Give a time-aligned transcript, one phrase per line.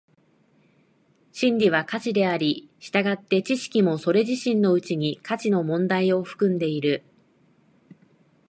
[1.31, 7.03] 真理は価値であり、従って知識もそれ自身のうちに価値の問題を含んでいる。